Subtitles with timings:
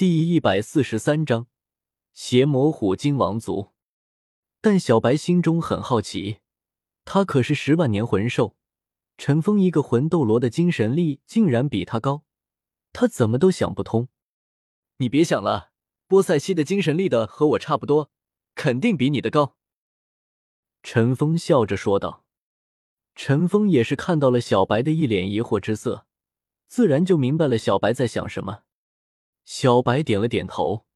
[0.00, 1.46] 第一百四十三章
[2.14, 3.72] 邪魔虎鲸王族。
[4.62, 6.38] 但小白心中很好奇，
[7.04, 8.56] 他可是十万年魂兽，
[9.18, 12.24] 陈峰一个魂斗罗的精神力竟然比他高，
[12.94, 14.08] 他怎么都想不通。
[14.96, 15.72] 你别想了，
[16.06, 18.10] 波塞西的精神力的和我差不多，
[18.54, 19.58] 肯定比你的高。
[20.82, 22.24] 陈峰笑着说道。
[23.14, 26.06] 陈峰也是看到了小白的一脸疑惑之色，
[26.68, 28.62] 自然就明白了小白在想什么。
[29.44, 30.86] 小白点了点头，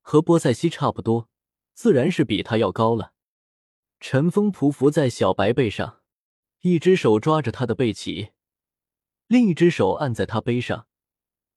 [0.00, 1.28] 和波塞西差不多，
[1.74, 3.12] 自然是比他要高了。
[4.00, 6.00] 陈峰匍匐在小白背上，
[6.60, 8.32] 一只手抓着他的背鳍，
[9.26, 10.86] 另一只手按在他背上，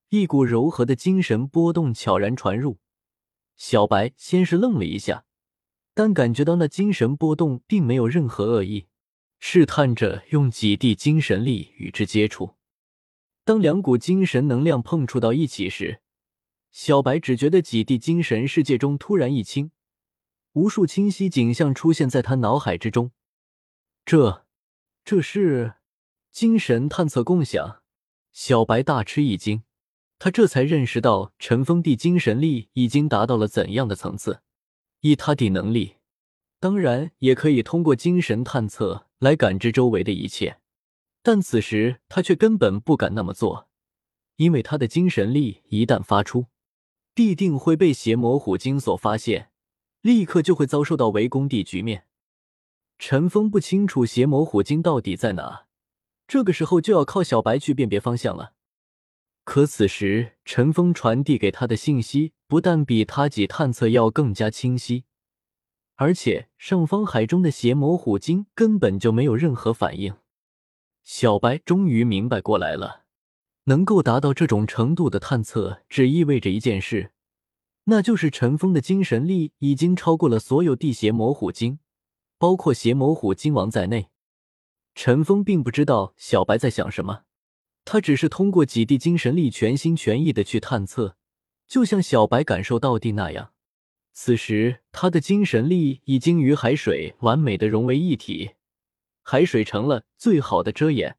[0.10, 2.80] 一股柔和的精神波动悄然传入。
[3.56, 5.26] 小白先是愣了一下，
[5.94, 8.88] 但感觉到那精神波动并没有任何恶意。
[9.40, 12.56] 试探着用几滴精神力与之接触，
[13.44, 16.02] 当两股精神能量碰触到一起时，
[16.74, 19.72] 小白只觉得几地精神世界中突然一清，
[20.54, 23.12] 无数清晰景象出现在他脑海之中。
[24.04, 24.46] 这，
[25.06, 25.76] 这是
[26.32, 27.84] 精神探测共享。
[28.32, 29.62] 小白大吃一惊，
[30.18, 34.42] 他这才认识到尘封地精神力已经达到了怎样的层次。
[35.02, 35.98] 以他的能力，
[36.60, 39.08] 当然也可以通过精神探测。
[39.20, 40.60] 来感知周围的一切，
[41.22, 43.70] 但此时他却根本不敢那么做，
[44.36, 46.48] 因为他的精神力一旦发出，
[47.14, 49.50] 必定会被邪魔虎鲸所发现，
[50.02, 52.06] 立刻就会遭受到围攻的局面。
[52.98, 55.66] 陈峰不清楚邪魔虎鲸到底在哪，
[56.28, 58.54] 这个时候就要靠小白去辨别方向了。
[59.44, 65.04] 可此时陈峰传递给他的信息，不但比他己探测要更加清晰。
[65.96, 70.16] 而且上方海中的邪魔虎鲸根本就没有任何反应。
[71.04, 73.03] 小白终于明白过来了，
[73.66, 77.12] 能够达到这种程度的探测，只意味着一件事，
[77.86, 81.80] 那就是陈峰的精神力已经超过了所有地邪魔虎鲸，
[82.38, 84.10] 包括邪魔虎鲸王在内。
[84.96, 87.24] 陈峰并不知道小白在想什么，
[87.86, 91.18] 他只是通过几滴精神力，全心全意的去探测，
[91.68, 93.52] 就像小白感受到地那样。
[94.12, 98.52] 此时，他的精神力已经与海水完美的融为一体，
[99.24, 101.18] 海水成了最好的遮掩。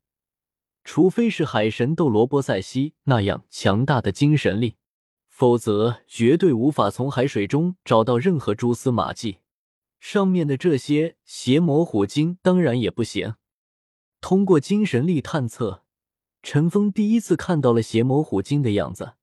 [0.84, 4.76] 除非是海神斗罗波塞西那样强大的精神力，
[5.28, 9.38] 否则绝对无法从海水中找到任何蛛丝马迹。
[9.98, 13.34] 上面的这些邪魔虎鲸当然也不行。
[14.20, 15.82] 通过精神力探测，
[16.42, 19.14] 陈峰第一次看到了邪魔虎鲸的样子。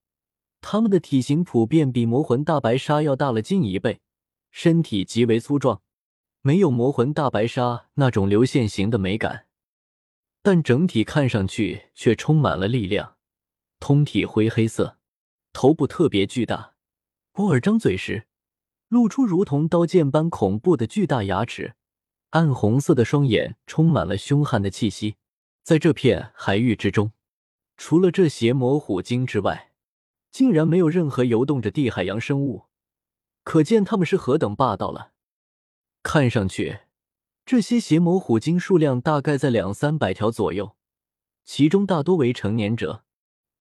[0.59, 4.01] 它们的体型普遍比魔魂大白鲨要大了近一倍，
[4.49, 5.81] 身体极为粗壮，
[6.41, 9.45] 没有魔魂大白鲨那种流线型的美感，
[10.41, 13.17] 但整体看上去却充满了力量。
[13.79, 14.97] 通体灰黑色，
[15.53, 16.73] 头部特别巨大，
[17.33, 18.27] 偶尔张嘴时，
[18.87, 21.75] 露出如同刀剑般恐怖的巨大牙齿，
[22.31, 25.15] 暗红色的双眼充满了凶悍的气息。
[25.63, 27.11] 在这片海域之中，
[27.77, 29.71] 除了这邪魔虎鲸之外，
[30.31, 32.65] 竟然没有任何游动着地海洋生物，
[33.43, 35.11] 可见他们是何等霸道了。
[36.03, 36.79] 看上去，
[37.45, 40.75] 这些邪魔虎鲸数量大概在两三百条左右，
[41.43, 43.03] 其中大多为成年者，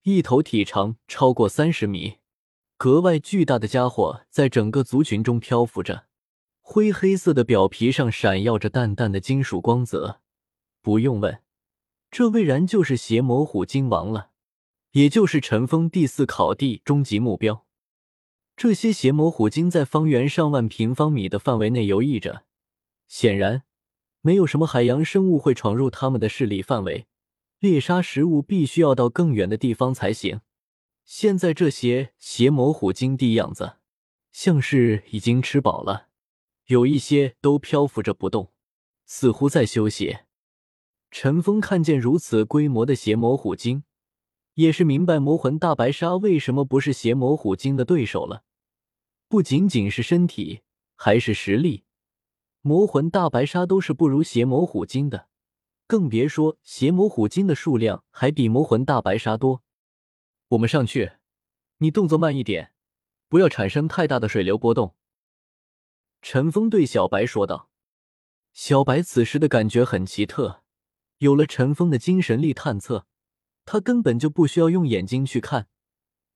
[0.03, 2.17] 一头体长超过三十米，
[2.77, 6.05] 格外巨大的家伙在整个族群中漂浮着，
[6.61, 10.21] 灰黑色的表皮上闪耀着淡淡的金属光泽。
[10.81, 11.41] 不用问，
[12.09, 14.29] 这蔚然就是邪魔虎鲸王了。
[14.91, 17.65] 也就是尘封第四考地终极目标。
[18.57, 22.43] 这些邪魔虎鲸在方圆上万平方米的范围内游弋着，
[23.07, 23.63] 显然
[24.21, 27.07] 没有什么海洋生物会闯入他们的势力范围。
[27.59, 30.41] 猎杀食物必须要到更远的地方才行。
[31.05, 33.77] 现在这些邪魔虎鲸的样子，
[34.31, 36.07] 像是已经吃饱了，
[36.67, 38.51] 有一些都漂浮着不动，
[39.05, 40.19] 似乎在休息。
[41.11, 43.83] 陈峰看见如此规模的邪魔虎鲸。
[44.55, 48.43] 也是明白魔魂大白鲨为什么不是邪魔虎鲸的对手了，
[49.29, 50.61] 不仅仅是身体，
[50.95, 51.85] 还是实力，
[52.61, 55.27] 魔魂大白鲨都是不如邪魔虎鲸的，
[55.87, 59.63] 更别说邪魔虎鲸的数量还比魔魂大白鲨多。
[60.49, 61.13] 我们上去，
[61.79, 62.73] 你动作慢一点，
[63.27, 64.93] 不要产生太大的水流波动。”
[66.21, 67.69] 陈峰对小白说道。
[68.53, 70.61] 小白此时的感觉很奇特，
[71.17, 73.07] 有了陈峰的精神力探测。
[73.65, 75.67] 他根本就不需要用眼睛去看，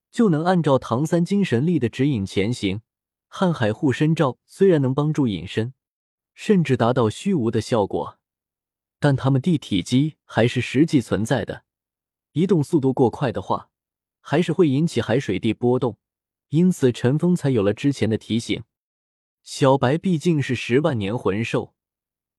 [0.09, 2.81] 就能按照唐三精神力的指引前行。
[3.29, 5.74] 瀚海护身罩虽然能帮助隐身，
[6.35, 8.19] 甚至达到虚无的效果，
[8.99, 11.63] 但他们地体积还是实际存在的。
[12.33, 13.69] 移动速度过快的话，
[14.19, 15.97] 还是会引起海水地波动，
[16.49, 18.63] 因此陈峰才有了之前的提醒。
[19.41, 21.73] 小白毕竟是十万年魂兽，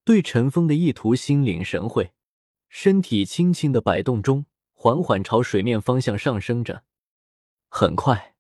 [0.05, 2.13] 对陈峰的意图心领神会，
[2.69, 4.45] 身体轻轻的摆动中，
[4.75, 6.85] 缓缓朝水面方向上升着。
[7.69, 8.35] 很快，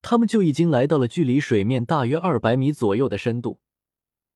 [0.00, 3.58] 他们就已经来到了距离水面大约二百米左右的深度。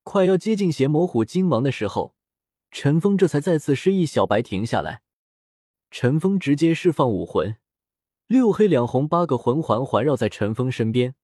[0.08, 2.14] 快要接近邪魔虎金王的时候，
[2.70, 5.03] 陈峰这才再次示意小白停下来。
[5.91, 7.56] 陈峰直接释放武魂，
[8.29, 11.17] 六黑两红八个魂环环绕在陈峰身边。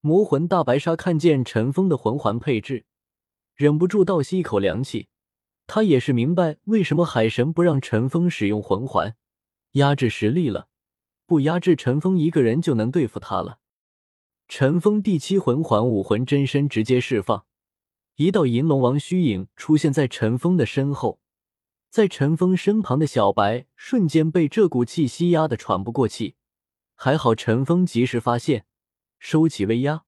[0.00, 2.86] 魔魂大白鲨看见陈峰的魂环配置，
[3.54, 5.08] 忍不住倒吸一口凉气。
[5.66, 9.14] 他也是明白为什么海神不让陈峰使用魂环，
[9.72, 10.68] 压制实力了。
[11.26, 13.58] 不压制陈峰一个人就能对付他了。
[14.48, 17.44] 陈峰第七魂环武魂真身直接释放，
[18.16, 21.20] 一道银龙王虚影出现在陈峰的身后。
[21.90, 26.36] 在陈峰身旁的小白瞬间被这股气息压得喘不过气，
[26.94, 28.64] 还好陈峰及时发现，
[29.18, 30.04] 收起威压，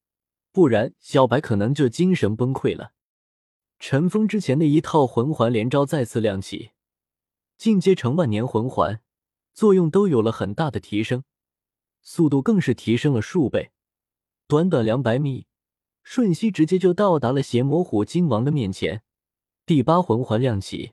[0.50, 2.92] 不然小白可能就精神崩溃了。
[3.78, 6.70] 陈峰之前的一套魂环连招再次亮起，
[7.58, 9.02] 进阶成万年魂环，
[9.52, 11.24] 作用都有了很大的提升，
[12.00, 13.72] 速度更是提升了数倍，
[14.46, 15.46] 短短两百米，
[16.04, 19.02] 瞬息直接就到达了邪魔虎金王的面前。
[19.66, 20.92] 第八魂环亮起。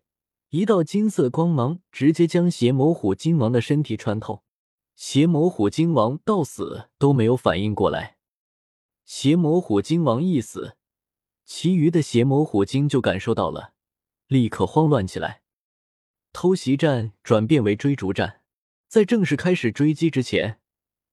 [0.50, 4.44] 一道金色光芒直接将邪魔虎金王的身体穿透，
[4.98, 8.18] 邪魔虎金王到死都没有反应过来。
[9.06, 10.76] 邪魔虎金王一死，
[11.46, 13.72] 其余的邪魔虎精就感受到了，
[14.28, 15.42] 立刻慌乱起来。
[16.34, 18.42] 偷袭战转变为追逐战，
[18.90, 20.60] 在正式开始追击之前，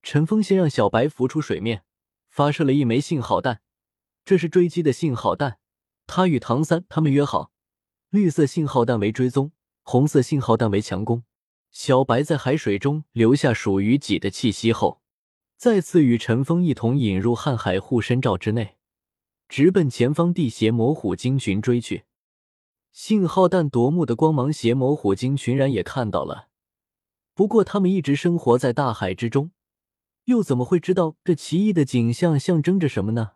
[0.02, 1.84] 陈峰先让小白浮出水面，
[2.28, 3.60] 发射了一枚信号弹，
[4.28, 5.56] 这是追击的信号弹。
[6.06, 7.50] 他与唐三他们约好。
[8.10, 9.52] 绿色信号弹为追踪，
[9.82, 11.24] 红色信号弹为强攻。
[11.70, 15.00] 小白在海水中留下属于己的气息后，
[15.56, 18.76] 再次与陈峰一同引入瀚海护身罩之内，
[19.48, 22.04] 直奔前方地邪魔虎鲸群追去。
[22.92, 26.48] 信号弹夺目的光芒，邪魔虎鲸群然也看到了。
[27.32, 29.52] 不过他们一直生活在大海之中，
[30.24, 33.30] 又怎么会知道这奇异的景象象征着什么呢？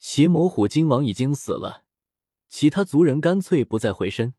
[0.00, 1.84] 邪魔虎鲸王已经死了。
[2.48, 4.34] 其他族人干脆不再回身，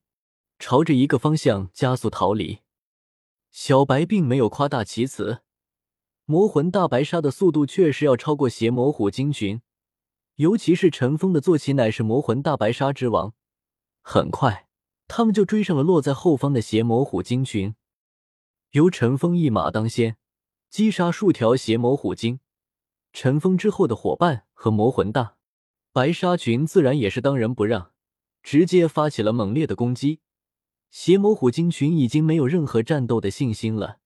[0.60, 2.60] 朝着一个方向加速逃离。
[3.52, 5.44] 小白并没有夸大其词，
[6.25, 9.62] 魔魂大白鲨的速度确实要超过邪魔虎鲸群，
[10.36, 13.34] 尤其是陈峰的坐骑乃是魔魂大白鲨之王。
[14.02, 14.68] 很快，
[15.07, 17.75] 他们就追上了落在后方的邪魔虎鲸群，
[18.72, 20.18] 由陈峰一马当先，
[20.69, 22.40] 击杀数条邪魔虎鲸。
[23.14, 25.36] 陈峰之后的伙伴和魔魂大
[25.94, 27.92] 白鲨群自然也是当仁不让。
[28.44, 30.20] 直接发起了猛烈的攻击，
[30.90, 34.00] 邪魔虎鲸群已经没有任何战斗的信心了。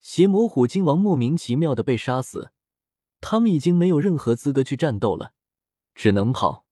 [0.00, 2.50] 邪魔虎鲸王莫名其妙的被杀死，
[3.20, 5.32] 他们已经没有任何资格去战斗了，
[5.94, 6.66] 只能跑。